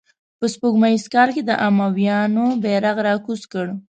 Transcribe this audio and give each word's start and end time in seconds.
په 0.39 0.45
سپوږمیز 0.53 1.03
کال 1.13 1.29
یې 1.35 1.43
د 1.45 1.51
امویانو 1.67 2.45
بیرغ 2.63 2.97
را 3.07 3.13
کوز 3.25 3.41
کړ. 3.51 3.67